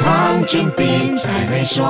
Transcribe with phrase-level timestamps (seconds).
[0.00, 1.84] 黄俊斌才会说。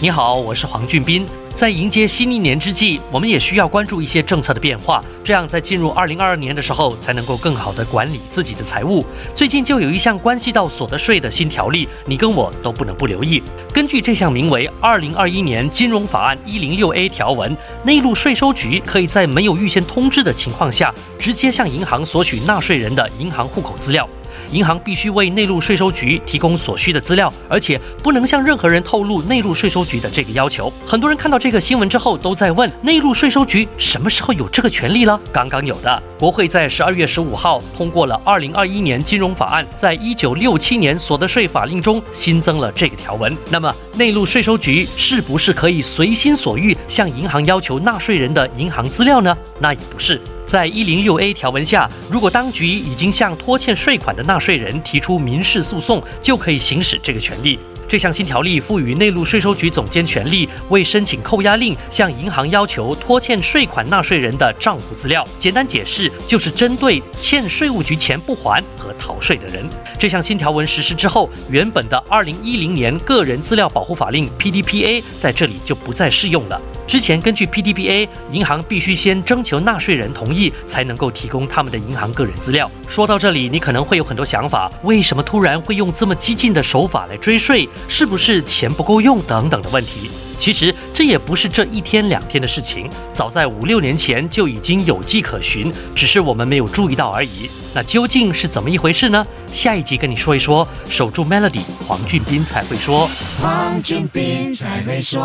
[0.00, 1.26] 你好，我是黄俊斌。
[1.54, 9.04] 在迎接新一年之际，我们也需要关注一些政策的变化，这样在进入二零二二年的时候，才能够更好的管理自己的财务。
[9.34, 13.42] 最近就有一项关系到所得税的新条例，你跟我都不能不留意。
[13.72, 24.08] 根据这项名为《二零二一年金融法案》一零六 A 条文，内陆税收局可以在没有预先通知的情况下，直接向银行索取纳税人的银行户口资料。
[24.50, 30.72] 银行必须为内陆税收局提供所需的资料，而且不能向任何人透露内陆税收局的这个要求。
[30.86, 35.18] 很多人看到这个新闻之后，都在问内陆税收局什么时候有这个权利了？
[35.32, 43.36] 刚刚有的，国会在十二月十五号通过了二零二一年金融法案，在一九六七年所得税法令中新增了这个条文。
[43.50, 49.36] 那么，内陆税收局是不是可以随心所欲向银行要求纳税人的银行资料呢？
[49.58, 50.20] 那也不是。
[50.52, 57.58] 在一零六 A 条文下，如果当局已经向拖欠税款的纳税人提出民事诉讼，就可以行使这个权利。
[57.88, 65.26] 这项新条例赋予内陆税收局总监权力，为申请扣押令向银行要求拖欠税款纳税人的账户资料。
[65.38, 69.64] 简单解释，就是针对欠税务局钱不还和逃税的人。
[69.98, 76.60] 这项新条文实施之后，原本的二零一零年个人资料保护法令 （PDPA） 在这里就不再适用了。
[76.86, 82.70] 之前根据 PDPA，银行必须先征求纳税人同意，才能够提供他们的银行个人资料。
[82.86, 87.68] 说到这里，你可能会有很多想法：为什么突然会用这么激进的手法来追税？
[87.88, 90.10] 是不是钱不够用等等的问题？
[90.38, 97.50] 其实这也不是这一天两天的事情，早在五六年前就已经有迹可循，只是我们没有注意到而已。
[97.74, 99.24] 那究竟是怎么一回事呢？
[99.50, 100.68] 下一集跟你说一说。
[100.88, 103.08] 守住 Melody，黄俊斌才会说。
[103.40, 105.22] 黄俊斌才会说。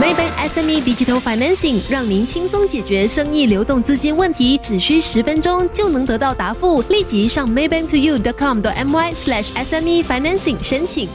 [0.00, 6.80] Maybank SME Digital Financing 让您轻松解决生意流动资金问题，只需十分钟就能得到答复。
[6.82, 11.08] 立即上 maybanktoyou.com.my/sme financing 申请。